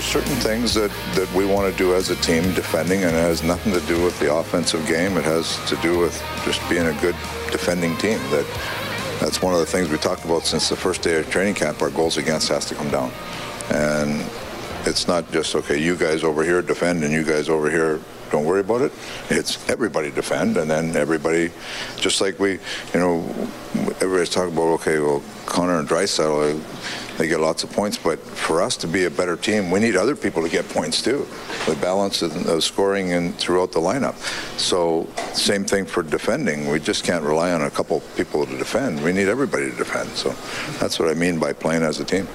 [0.00, 3.20] There's certain things that, that we want to do as a team defending, and it
[3.20, 5.18] has nothing to do with the offensive game.
[5.18, 7.14] It has to do with just being a good
[7.52, 8.16] defending team.
[8.30, 8.46] That
[9.20, 11.82] that's one of the things we talked about since the first day of training camp.
[11.82, 13.12] Our goals against has to come down,
[13.68, 14.24] and
[14.86, 15.76] it's not just okay.
[15.76, 18.92] You guys over here defend, and you guys over here don't worry about it.
[19.28, 21.50] It's everybody defend, and then everybody,
[21.98, 23.18] just like we, you know,
[24.00, 26.58] everybody's talking about okay, well, Connor and Draisaitl,
[27.20, 29.94] they get lots of points, but for us to be a better team, we need
[29.94, 31.28] other people to get points too.
[31.66, 34.16] The balance of, of uh, scoring and throughout the lineup.
[34.58, 36.70] So same thing for defending.
[36.70, 39.02] We just can't rely on a couple people to defend.
[39.02, 40.08] We need everybody to defend.
[40.12, 40.30] So
[40.78, 42.26] that's what I mean by playing as a team.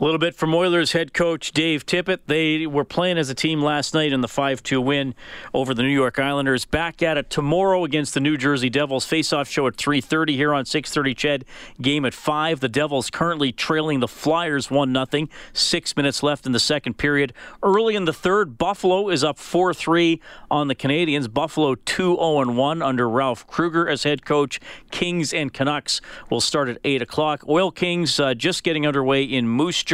[0.00, 2.20] A little bit from Oilers head coach Dave Tippett.
[2.24, 5.14] They were playing as a team last night in the 5 2 win
[5.52, 6.64] over the New York Islanders.
[6.64, 9.04] Back at it tomorrow against the New Jersey Devils.
[9.04, 11.44] Face-off show at 3.30 here on 6.30 CHED.
[11.82, 12.60] Game at 5.
[12.60, 15.26] The Devils currently trailing the Flyers 1 0.
[15.52, 17.34] Six minutes left in the second period.
[17.62, 20.18] Early in the third, Buffalo is up 4 3
[20.50, 21.30] on the Canadiens.
[21.30, 24.60] Buffalo 2 0 1 under Ralph Krueger as head coach.
[24.90, 27.44] Kings and Canucks will start at 8 o'clock.
[27.46, 29.89] Oil Kings uh, just getting underway in Moose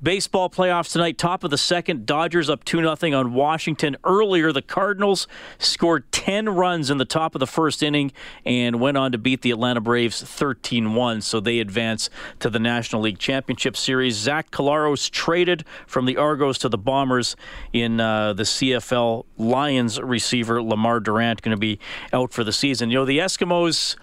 [0.00, 2.06] Baseball playoffs tonight, top of the second.
[2.06, 3.96] Dodgers up 2 0 on Washington.
[4.04, 5.26] Earlier, the Cardinals
[5.58, 8.12] scored 10 runs in the top of the first inning
[8.44, 11.20] and went on to beat the Atlanta Braves 13 1.
[11.22, 14.14] So they advance to the National League Championship Series.
[14.14, 17.34] Zach Collaros traded from the Argos to the Bombers
[17.72, 19.24] in uh, the CFL.
[19.36, 21.80] Lions receiver Lemar Durant going to be
[22.12, 22.90] out for the season.
[22.90, 23.96] You know, the Eskimos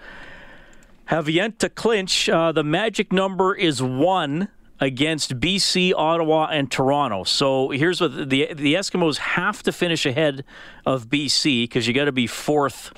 [1.06, 2.28] have yet to clinch.
[2.28, 4.48] Uh, the magic number is one
[4.80, 7.24] against BC, Ottawa, and Toronto.
[7.24, 10.44] So here's what the the Eskimos have to finish ahead
[10.84, 12.92] of BC because you got to be fourth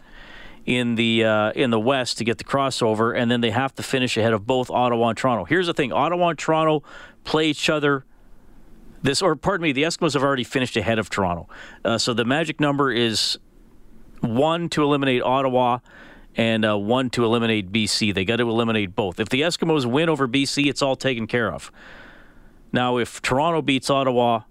[0.66, 3.83] in the uh, in the West to get the crossover, and then they have to
[3.83, 5.44] finish ahead of both Ottawa and Toronto.
[5.44, 6.83] Here's the thing: Ottawa and Toronto
[7.25, 8.05] play each other.
[9.00, 11.49] This, or pardon me, the Eskimos have already finished ahead of Toronto.
[11.84, 13.39] Uh, so the magic number is
[14.21, 15.78] one to eliminate Ottawa
[16.37, 18.15] and uh, one to eliminate BC.
[18.15, 19.19] They got to eliminate both.
[19.21, 21.72] If the Eskimos win over BC, it's all taken care of.
[22.72, 24.43] Now, if Toronto beats Ottawa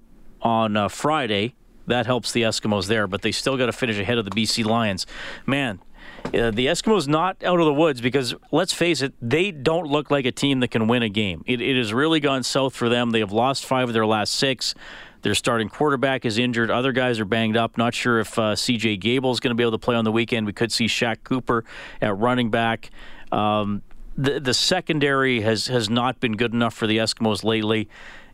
[0.42, 1.56] on uh, Friday,
[1.86, 4.66] that helps the Eskimos there, but they still got to finish ahead of the BC
[4.66, 5.06] Lions.
[5.46, 5.80] Man,
[6.26, 10.12] uh, the Eskimos not out of the woods because let's face it, they don't look
[10.12, 11.44] like a team that can win a game.
[11.46, 13.12] It, it has really gone south for them.
[13.12, 14.76] They have lost five of their last six.
[15.22, 16.70] Their starting quarterback is injured.
[16.70, 17.78] Other guys are banged up.
[17.78, 18.98] Not sure if uh, C.J.
[18.98, 20.46] Gable is going to be able to play on the weekend.
[20.46, 21.64] We could see Shaq Cooper
[22.02, 22.92] at running back.
[23.32, 23.82] Um,
[24.18, 27.88] the the secondary has has not been good enough for the Eskimos lately,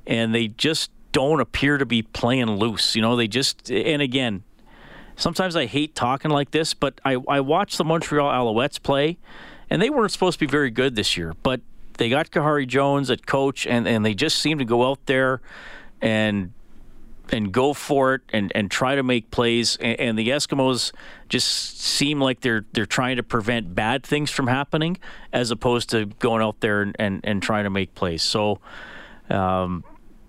[0.07, 2.95] and they just don't appear to be playing loose.
[2.95, 4.43] You know, they just and again,
[5.15, 9.17] sometimes I hate talking like this, but I I watched the Montreal Alouettes play,
[9.69, 11.61] and they weren't supposed to be very good this year, but
[11.97, 15.41] they got Khari Jones at coach, and and they just seem to go out there
[16.01, 16.53] and
[17.31, 19.77] and go for it and, and try to make plays.
[19.77, 20.91] And, and, the Eskimos
[21.29, 24.97] just seem like they're they're trying to prevent bad things from happening
[25.31, 28.23] as opposed to going out there and, and, and trying to make plays.
[28.23, 28.59] So.
[29.29, 29.83] Um,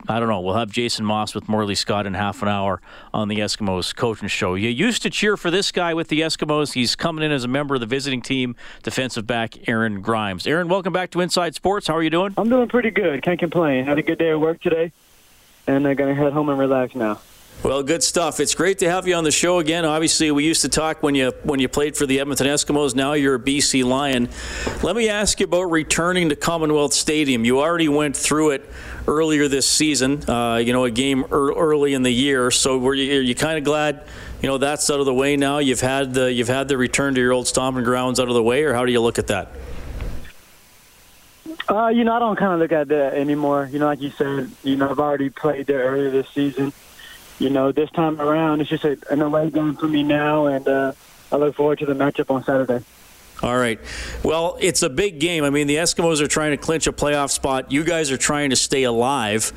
[0.07, 0.41] I don't know.
[0.41, 2.83] We'll have Jason Maas with Morley Scott in half an hour
[3.15, 4.55] on the Eskimos coaching show.
[4.55, 6.75] You used to cheer for this guy with the Eskimos.
[6.75, 10.47] He's coming in as a member of the visiting team, defensive back Aaron Grimes.
[10.47, 11.87] Aaron, welcome back to Inside Sports.
[11.87, 12.35] How are you doing?
[12.37, 13.23] I'm doing pretty good.
[13.23, 13.87] Can't complain.
[13.87, 14.93] Had a good day at work today
[15.67, 17.21] and they're going to head home and relax now.
[17.63, 18.41] Well, good stuff.
[18.41, 19.87] It's great to have you on the show again.
[19.87, 22.95] Obviously, we used to talk when you when you played for the Edmonton Eskimos.
[22.95, 24.29] Now you're a BC Lion.
[24.83, 27.47] Let me ask you about returning to Commonwealth Stadium.
[27.47, 28.69] You already went through it
[29.09, 30.29] earlier this season.
[30.29, 32.51] Uh, you know, a game early in the year.
[32.51, 34.05] So were you, are you kind of glad?
[34.43, 35.57] You know that's out of the way now.
[35.57, 38.43] You've had the you've had the return to your old stomping grounds out of the
[38.43, 39.53] way, or how do you look at that?
[41.75, 43.69] Uh, you know, I don't kind of look at that anymore.
[43.73, 46.73] You know, like you said, you know, I've already played there earlier this season.
[47.41, 50.69] You know, this time around, it's just a, an away game for me now, and
[50.69, 50.93] uh,
[51.33, 52.85] I look forward to the matchup on Saturday.
[53.43, 53.81] All right.
[54.23, 55.43] Well, it's a big game.
[55.43, 57.73] I mean, the Eskimos are trying to clinch a playoff spot.
[57.73, 59.53] You guys are trying to stay alive.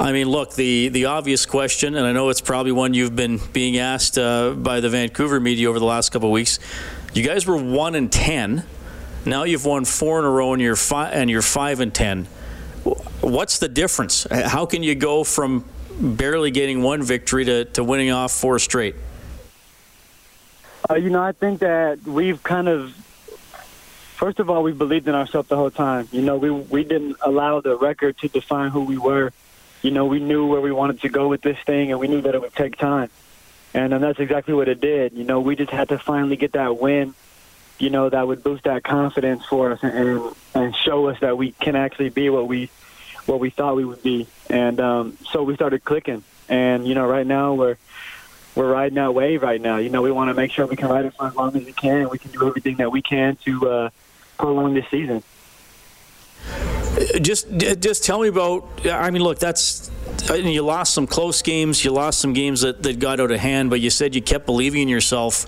[0.00, 3.38] I mean, look, the, the obvious question, and I know it's probably one you've been
[3.52, 6.58] being asked uh, by the Vancouver media over the last couple of weeks.
[7.14, 8.64] You guys were one and ten
[9.24, 12.26] now you've won four in a row, and you're five and you're five and ten.
[13.20, 14.26] What's the difference?
[14.30, 15.64] How can you go from
[16.00, 18.96] barely getting one victory to, to winning off four straight?
[20.90, 22.92] Uh, you know, I think that we've kind of,
[24.16, 26.08] first of all, we believed in ourselves the whole time.
[26.10, 29.32] You know, we we didn't allow the record to define who we were.
[29.82, 32.20] You know, we knew where we wanted to go with this thing, and we knew
[32.22, 33.10] that it would take time.
[33.74, 35.12] And, and that's exactly what it did.
[35.12, 37.14] You know, we just had to finally get that win.
[37.78, 41.52] You know, that would boost that confidence for us and and show us that we
[41.52, 42.70] can actually be what we
[43.26, 44.26] what we thought we would be.
[44.48, 46.22] And um, so we started clicking.
[46.48, 47.76] And you know, right now we're
[48.54, 49.78] we're riding that wave right now.
[49.78, 51.64] You know, we want to make sure we can ride it for as long as
[51.64, 52.08] we can.
[52.08, 53.90] We can do everything that we can to uh,
[54.38, 55.22] prolong this season.
[57.22, 57.48] Just,
[57.80, 58.68] just tell me about.
[58.84, 59.90] I mean, look, that's
[60.30, 61.84] you lost some close games.
[61.84, 64.46] You lost some games that, that got out of hand, but you said you kept
[64.46, 65.46] believing in yourself.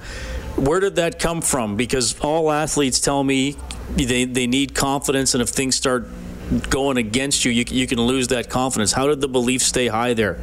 [0.56, 1.76] Where did that come from?
[1.76, 3.56] Because all athletes tell me
[3.96, 6.06] they, they need confidence, and if things start
[6.70, 8.92] going against you, you, you can lose that confidence.
[8.92, 10.38] How did the belief stay high there?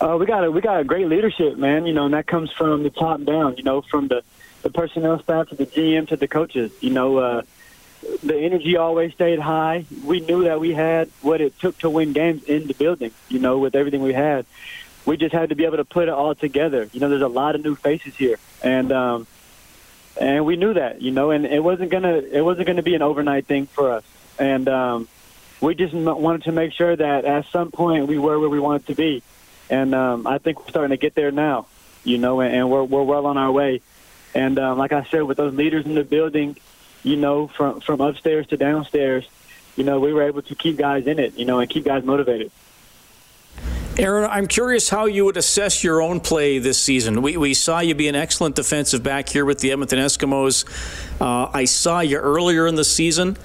[0.00, 1.86] Uh, we got a we got a great leadership, man.
[1.86, 3.56] You know, and that comes from the top down.
[3.56, 4.22] You know, from the
[4.62, 6.72] the personnel staff to the GM to the coaches.
[6.80, 7.42] You know, uh,
[8.22, 9.86] the energy always stayed high.
[10.04, 13.12] We knew that we had what it took to win games in the building.
[13.28, 14.44] You know, with everything we had,
[15.06, 16.88] we just had to be able to put it all together.
[16.92, 19.26] You know, there's a lot of new faces here, and um,
[20.20, 21.02] and we knew that.
[21.02, 24.04] You know, and it wasn't gonna it wasn't gonna be an overnight thing for us,
[24.38, 25.08] and um,
[25.60, 28.86] we just wanted to make sure that at some point we were where we wanted
[28.86, 29.22] to be
[29.70, 31.66] and um, I think we're starting to get there now.
[32.04, 33.80] You know, and, and we're we're well on our way.
[34.34, 36.56] And um, like I said, with those leaders in the building,
[37.02, 39.26] you know, from from upstairs to downstairs,
[39.76, 42.04] you know, we were able to keep guys in it, you know, and keep guys
[42.04, 42.50] motivated.
[43.96, 47.22] Aaron, I'm curious how you would assess your own play this season.
[47.22, 50.64] We, we saw you be an excellent defensive back here with the Edmonton Eskimos.
[51.20, 53.36] Uh, I saw you earlier in the season.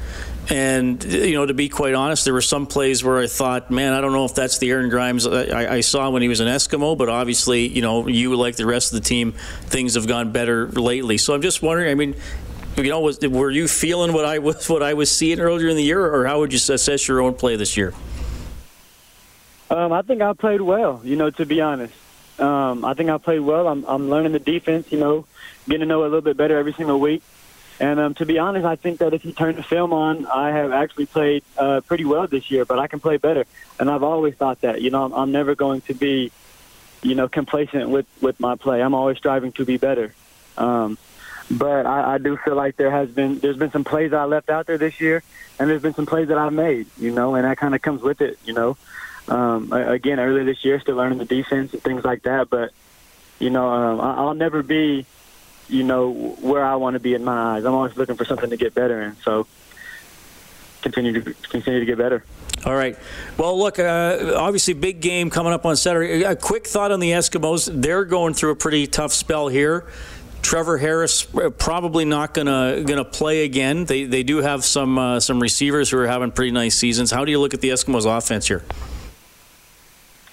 [0.50, 3.94] And you know, to be quite honest, there were some plays where I thought, man,
[3.94, 6.48] I don't know if that's the Aaron Grimes I, I, saw when he was an
[6.48, 6.98] Eskimo.
[6.98, 9.34] But obviously, you know, you like the rest of the team,
[9.68, 11.20] things have gone better lately.
[11.20, 11.92] So I'm just wondering.
[11.92, 12.16] I mean,
[12.78, 15.76] you know, was, were you feeling what I was what I was seeing earlier in
[15.76, 17.94] the year, or how would you assess your own play this year?
[19.70, 21.02] Um, I think I played well.
[21.04, 21.94] You know, to be honest,
[22.40, 23.68] um, I think I played well.
[23.68, 24.92] I'm, I'm learning the defense.
[24.92, 25.26] You know,
[25.66, 27.22] getting to know a little bit better every single week.
[27.80, 30.50] And um, to be honest, I think that if you turn the film on, I
[30.50, 33.46] have actually played uh, pretty well this year, but I can play better.
[33.80, 34.82] And I've always thought that.
[34.82, 36.32] You know, I'm, I'm never going to be,
[37.02, 38.82] you know, complacent with with my play.
[38.82, 40.14] I'm always striving to be better.
[40.58, 40.98] Um,
[41.50, 44.50] but I, I do feel like there has been there's been some plays I left
[44.50, 45.24] out there this year,
[45.58, 46.88] and there's been some plays that I've made.
[46.98, 48.38] You know, and that kind of comes with it.
[48.44, 48.78] You know,
[49.30, 52.50] um, again earlier this year, still learning the defense and things like that.
[52.50, 52.72] But
[53.40, 55.06] you know, um, I'll never be
[55.70, 56.12] you know,
[56.42, 57.66] where I want to be in my eyes.
[57.66, 59.16] I'm always looking for something to get better in.
[59.18, 59.48] So
[60.82, 62.26] continue to continue to get better.
[62.66, 62.98] All right.
[63.38, 66.24] Well, look, uh, obviously, big game coming up on Saturday.
[66.24, 67.70] A quick thought on the Eskimos.
[67.72, 69.88] They're going through a pretty tough spell here.
[70.42, 73.86] Trevor Harris uh, probably not gonna gonna play again.
[73.86, 77.12] They they do have some uh, some receivers who are having pretty nice seasons.
[77.12, 78.64] How do you look at the Eskimos' offense here?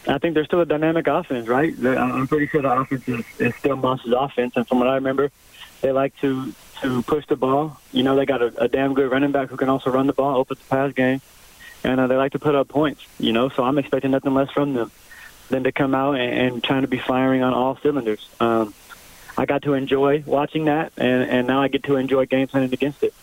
[0.06, 1.74] I think they're still a dynamic offense, right?
[1.84, 5.30] I'm pretty sure the offense is, is still Maas's offense, and from what I remember,
[5.80, 7.80] they like to to push the ball.
[7.92, 10.12] You know, they got a, a damn good running back who can also run the
[10.12, 11.20] ball, open the pass game,
[11.82, 13.04] and uh, they like to put up points.
[13.18, 14.90] You know, so I'm expecting nothing less from them
[15.48, 18.28] than to come out and, and trying to be firing on all cylinders.
[18.40, 18.75] Um,
[19.38, 22.72] I got to enjoy watching that, and, and now I get to enjoy game planning
[22.72, 23.14] against it.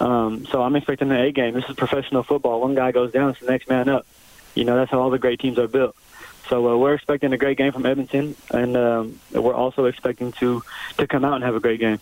[0.00, 1.54] Um, so I'm expecting an A game.
[1.54, 2.60] This is professional football.
[2.60, 4.06] One guy goes down, it's the next man up.
[4.54, 5.96] You know, that's how all the great teams are built.
[6.48, 10.62] So uh, we're expecting a great game from Edmonton, and um, we're also expecting to
[10.96, 11.98] to come out and have a great game.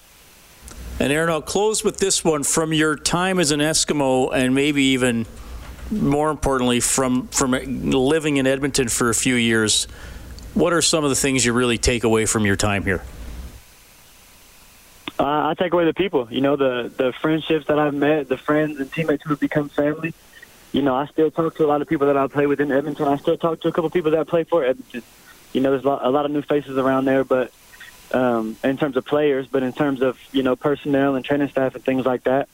[0.98, 4.82] And Aaron, I'll close with this one from your time as an Eskimo, and maybe
[4.84, 5.26] even
[5.90, 7.52] more importantly, from from
[7.90, 9.84] living in Edmonton for a few years.
[10.54, 13.02] What are some of the things you really take away from your time here?
[15.18, 16.28] Uh, I take away the people.
[16.30, 19.68] You know, the the friendships that I've met, the friends and teammates who have become
[19.68, 20.14] family
[20.76, 22.70] you know, I still talk to a lot of people that I play with in
[22.70, 23.08] Edmonton.
[23.08, 25.02] I still talk to a couple of people that I play for Edmonton.
[25.54, 27.50] You know, there's a lot, a lot of new faces around there, but
[28.12, 31.74] um, in terms of players, but in terms of you know personnel and training staff
[31.76, 32.50] and things like that,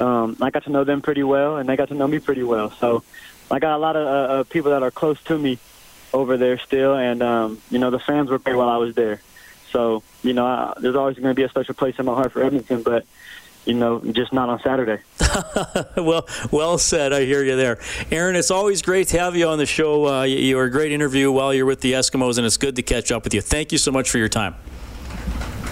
[0.00, 2.42] um, I got to know them pretty well, and they got to know me pretty
[2.42, 2.72] well.
[2.72, 3.04] So
[3.52, 5.60] I got a lot of uh, uh people that are close to me
[6.12, 9.22] over there still, and um, you know the fans were great while I was there.
[9.70, 12.32] So you know, I, there's always going to be a special place in my heart
[12.32, 13.06] for Edmonton, but
[13.66, 15.02] you know, just not on Saturday.
[15.96, 17.12] well, well said.
[17.12, 17.78] I hear you there,
[18.10, 18.36] Aaron.
[18.36, 20.06] It's always great to have you on the show.
[20.06, 22.82] Uh, you were a great interview while you're with the Eskimos, and it's good to
[22.82, 23.40] catch up with you.
[23.40, 24.54] Thank you so much for your time.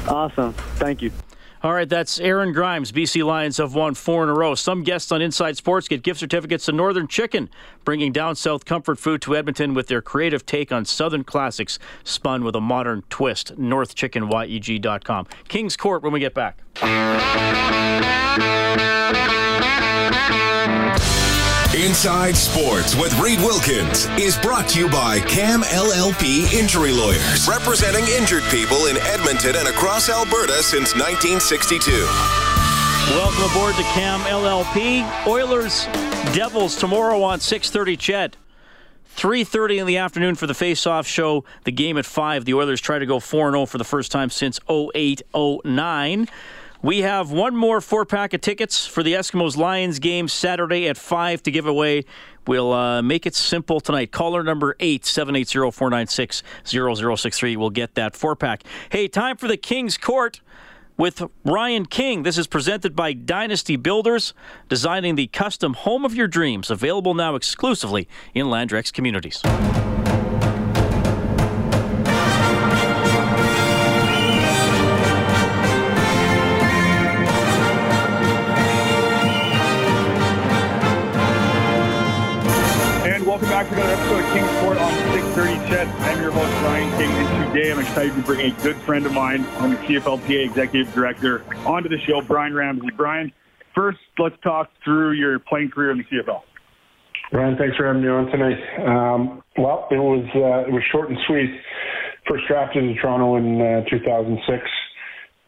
[0.06, 0.52] Awesome.
[0.76, 1.12] Thank you.
[1.62, 2.92] All right, that's Aaron Grimes.
[2.92, 4.54] BC Lions have won four in a row.
[4.54, 7.50] Some guests on Inside Sports get gift certificates to Northern Chicken,
[7.84, 12.44] bringing down south comfort food to Edmonton with their creative take on Southern classics spun
[12.44, 13.58] with a modern twist.
[13.58, 15.26] NorthernChickenYEG.com.
[15.48, 16.62] Kings Court when we get back.
[21.78, 28.04] Inside Sports with Reed Wilkins is brought to you by CAM LLP Injury Lawyers, representing
[28.18, 31.92] injured people in Edmonton and across Alberta since 1962.
[33.14, 35.06] Welcome aboard to CAM LLP.
[35.28, 35.86] Oilers
[36.34, 38.36] Devils tomorrow on 6:30 CHED.
[39.14, 41.44] 3:30 in the afternoon for the face-off show.
[41.62, 42.44] The game at 5.
[42.44, 46.28] The Oilers try to go 4-0 for the first time since 08-09.
[46.80, 50.96] We have one more four pack of tickets for the Eskimos Lions game Saturday at
[50.96, 52.04] 5 to give away.
[52.46, 54.12] We'll uh, make it simple tonight.
[54.12, 58.62] Caller number 8 780 496 0063 will get that four pack.
[58.90, 60.40] Hey, time for the King's Court
[60.96, 62.22] with Ryan King.
[62.22, 64.32] This is presented by Dynasty Builders,
[64.68, 66.70] designing the custom home of your dreams.
[66.70, 69.42] Available now exclusively in Landrex communities.
[83.70, 85.88] Another episode of King's Court on 630 CHED.
[85.88, 89.12] I'm your host, Ryan King, and today I'm excited to bring a good friend of
[89.12, 92.88] mine, I'm the CFLPA Executive Director, onto the show, Brian Ramsay.
[92.96, 93.30] Brian,
[93.74, 96.40] first, let's talk through your playing career in the CFL.
[97.30, 98.58] Ryan, thanks for having me on tonight.
[98.86, 101.50] Um, well, it was uh, it was short and sweet.
[102.26, 104.62] First drafted in Toronto in uh, 2006,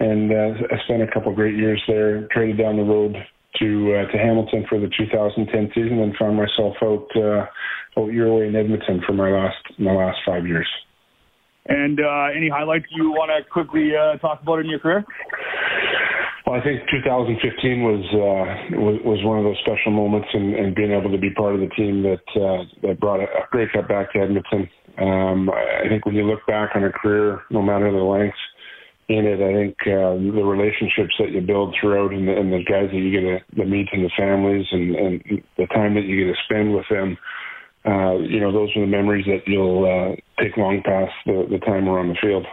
[0.00, 2.28] and uh, I spent a couple great years there.
[2.32, 3.16] Traded down the road
[3.58, 8.34] to uh, to Hamilton for the 2010 season, and found myself out uh, out your
[8.34, 10.68] way in Edmonton for my last my last five years.
[11.66, 15.04] And uh, any highlights you want to quickly uh, talk about in your career?
[16.46, 20.74] Well, I think 2015 was uh, was, was one of those special moments, and, and
[20.74, 23.68] being able to be part of the team that uh, that brought a, a Grey
[23.72, 24.68] Cup back to Edmonton.
[24.98, 28.36] Um, I think when you look back on a career, no matter the length
[29.10, 32.62] in it, I think uh, the relationships that you build throughout, and the, and the
[32.62, 36.24] guys that you get to, meet, and the families, and, and the time that you
[36.24, 37.18] get to spend with them
[37.84, 40.12] uh, you know, those are the memories that you'll uh,
[40.42, 42.46] take long past the, the time we're on the field.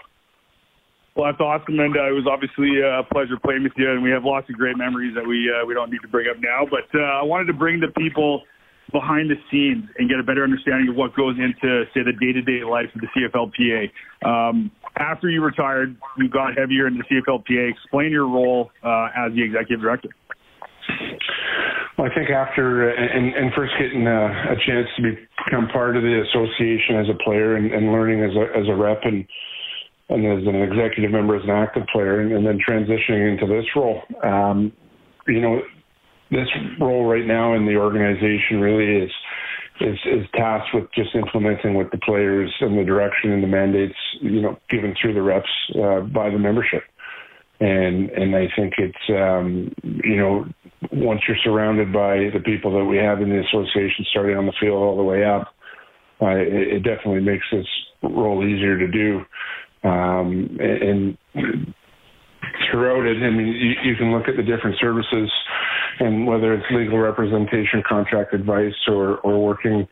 [1.15, 4.11] Well, that's awesome, and uh, it was obviously a pleasure playing with you, and we
[4.11, 6.63] have lots of great memories that we uh, we don't need to bring up now.
[6.69, 8.43] But uh, I wanted to bring the people
[8.91, 12.63] behind the scenes and get a better understanding of what goes into, say, the day-to-day
[12.63, 13.91] life of the CFLPA.
[14.23, 17.71] Um, after you retired, you got heavier into the CFLPA.
[17.71, 20.09] Explain your role uh, as the executive director.
[21.97, 26.03] Well, I think after and, and first getting a, a chance to become part of
[26.03, 29.25] the association as a player and, and learning as a as a rep and
[30.09, 33.65] and as an executive member as an active player and, and then transitioning into this
[33.75, 34.01] role.
[34.23, 34.71] Um,
[35.27, 35.61] you know,
[36.31, 36.47] this
[36.79, 39.11] role right now in the organization really is
[39.79, 43.95] is is tasked with just implementing what the players and the direction and the mandates
[44.21, 46.83] you know given through the reps uh, by the membership
[47.59, 50.45] and and I think it's um, you know
[50.91, 54.53] once you're surrounded by the people that we have in the association, starting on the
[54.59, 55.47] field all the way up,
[56.21, 57.65] uh, it, it, definitely makes this
[58.03, 59.21] role easier to do.
[59.83, 61.17] Um, and,
[62.69, 65.31] throughout it, I mean, you, you, can look at the different services,
[65.99, 69.87] and whether it's legal representation, contract advice, or or working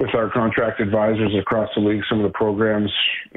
[0.00, 2.90] with our contract advisors across the league, some of the programs,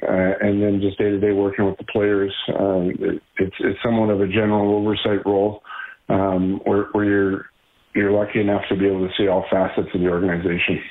[0.03, 2.33] uh, and then just day to day working with the players.
[2.57, 5.61] Um, it, it's it's somewhat of a general oversight role
[6.09, 7.45] um, where, where you're
[7.95, 10.81] you're lucky enough to be able to see all facets of the organization.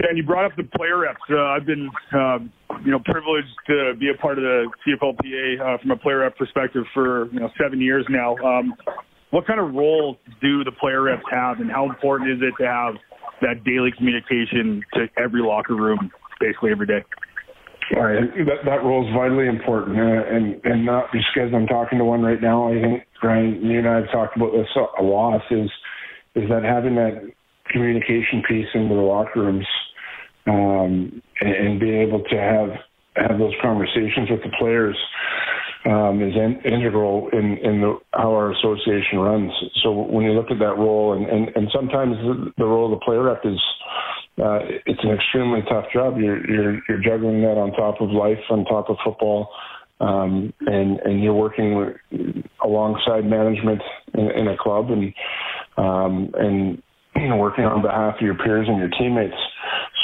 [0.00, 1.18] Yeah, and you brought up the player reps.
[1.28, 2.52] Uh, I've been, um,
[2.84, 6.36] you know, privileged to be a part of the CFLPA uh, from a player rep
[6.36, 8.36] perspective for you know seven years now.
[8.36, 8.74] Um,
[9.30, 12.68] what kind of role do the player reps have, and how important is it to
[12.68, 12.94] have
[13.42, 17.04] that daily communication to every locker room, basically every day?
[17.94, 18.20] Right.
[18.44, 22.04] That, that role is vitally important, uh, and and not just because I'm talking to
[22.04, 22.68] one right now.
[22.68, 24.68] I think Brian, you and I have talked about this
[24.98, 25.40] a lot.
[25.50, 25.70] Is
[26.34, 27.32] is that having that
[27.70, 29.66] communication piece into the locker rooms,
[30.46, 32.68] um, and, and being able to have
[33.16, 34.96] have those conversations with the players
[35.84, 39.52] um, is in, integral in, in the, how our association runs.
[39.82, 42.98] So when you look at that role, and, and, and sometimes the, the role of
[42.98, 43.60] the player rep is
[44.38, 46.16] uh, it's an extremely tough job.
[46.16, 49.48] You're, you're you're juggling that on top of life, on top of football,
[50.00, 53.82] um, and and you're working with, alongside management
[54.14, 55.12] in, in a club, and
[55.76, 56.82] um, and
[57.40, 59.34] working on behalf of your peers and your teammates.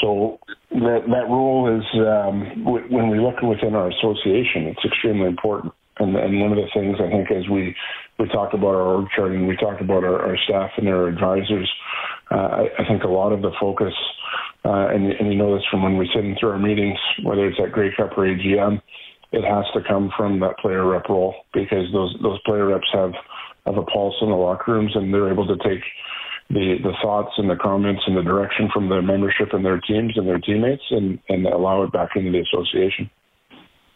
[0.01, 0.39] So
[0.81, 5.73] that that role is um, w- when we look within our association, it's extremely important.
[5.99, 7.75] And, and one of the things I think as we,
[8.19, 11.07] we talked about our org chart and we talk about our, our staff and our
[11.07, 11.71] advisors,
[12.31, 13.93] uh, I, I think a lot of the focus,
[14.65, 17.47] uh, and, and you know this from when we sit in through our meetings, whether
[17.47, 18.81] it's at Grey Cup or AGM,
[19.31, 23.11] it has to come from that player rep role because those those player reps have
[23.65, 25.83] have a pulse in the locker rooms and they're able to take
[26.49, 30.13] the the thoughts and the comments and the direction from the membership and their teams
[30.15, 33.09] and their teammates and and allow it back into the association.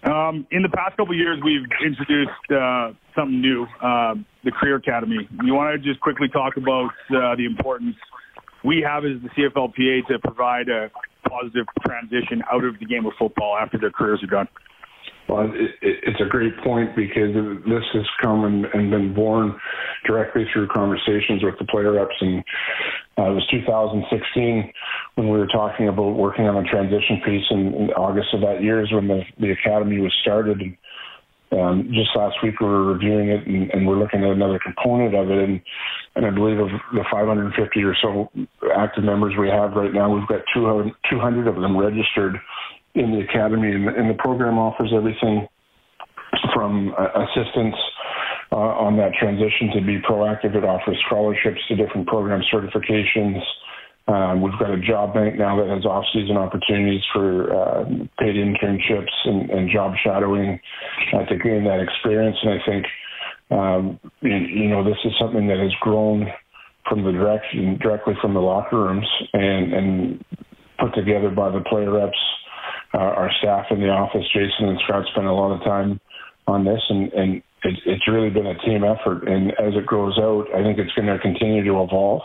[0.04, 4.16] Um, in the past couple of years, we've introduced uh, something new, uh,
[4.46, 5.28] the Career Academy.
[5.44, 7.98] You want to just quickly talk about uh, the importance
[8.64, 10.90] we have as the CFLPA to provide a
[11.28, 14.48] positive transition out of the game of football after their careers are done?
[15.28, 17.34] Well, it, it, it's a great point because
[17.66, 19.60] this has come and, and, been born
[20.06, 22.16] directly through conversations with the player reps.
[22.22, 22.44] And
[23.18, 24.72] uh, it was 2016
[25.16, 27.46] when we were talking about working on a transition piece.
[27.52, 30.62] In, in August of that year is when the, the academy was started.
[30.62, 30.78] And
[31.52, 35.16] um, just last week we were reviewing it and, and, we're looking at another component
[35.16, 35.38] of it.
[35.38, 35.62] And,
[36.16, 38.30] and I believe of the 550 or so
[38.78, 42.38] active members we have right now, we've got 200, 200 of them registered
[42.96, 45.48] in the academy, and, and the program offers everything
[46.54, 47.76] from uh, assistance
[48.52, 50.56] uh, on that transition to be proactive.
[50.56, 53.42] It offers scholarships to different program certifications.
[54.08, 57.86] Um, we've got a job bank now that has off-season opportunities for uh,
[58.20, 60.60] paid internships and, and job shadowing
[61.14, 62.38] uh, to gain that experience.
[62.42, 62.86] And I think,
[63.52, 66.26] um, you, you know, this is something that has grown
[66.88, 70.26] from the direction directly from the locker rooms and, and
[70.80, 72.18] put together by the player reps
[72.94, 76.00] uh, our staff in the office, Jason and Scott, spent a lot of time
[76.48, 79.28] on this, and, and it, it's really been a team effort.
[79.28, 82.22] And as it grows out, I think it's going to continue to evolve.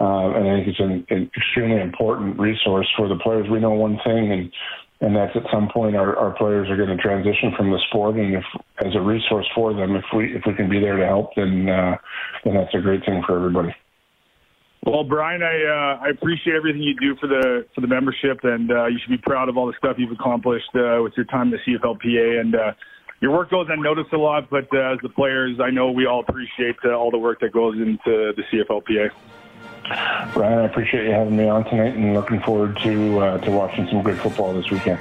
[0.00, 3.46] Uh, and I think it's an, an extremely important resource for the players.
[3.50, 4.52] We know one thing, and
[5.00, 8.16] and that's at some point our, our players are going to transition from the sport,
[8.16, 8.44] and if
[8.84, 11.68] as a resource for them, if we if we can be there to help, then
[11.68, 11.96] uh,
[12.44, 13.74] then that's a great thing for everybody.
[14.86, 18.70] Well, Brian, I uh, I appreciate everything you do for the for the membership, and
[18.70, 21.52] uh, you should be proud of all the stuff you've accomplished uh, with your time
[21.52, 22.40] in the CFLPA.
[22.40, 22.72] And uh,
[23.20, 26.20] your work goes unnoticed a lot, but uh, as the players, I know we all
[26.20, 29.10] appreciate uh, all the work that goes into the CFLPA.
[30.34, 33.88] Brian, I appreciate you having me on tonight, and looking forward to uh, to watching
[33.88, 34.98] some good football this weekend.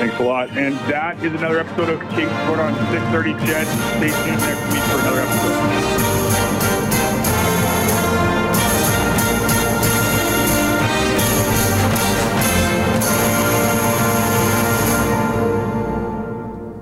[0.00, 0.50] Thanks a lot.
[0.50, 3.38] And that is another episode of King's Court on 6:30.
[3.46, 3.66] CHED.
[3.66, 6.09] Stay tuned next week for another episode.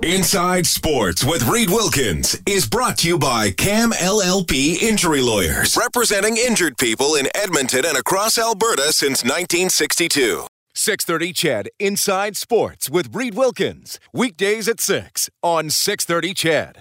[0.08, 6.38] Inside Sports with Reed Wilkins is brought to you by CAM LLP Injury Lawyers, representing
[6.38, 10.46] injured people in Edmonton and across Alberta since 1962.
[10.72, 16.76] 630 CHED Inside Sports with Reed Wilkins, weekdays at 6 on 630 CHED.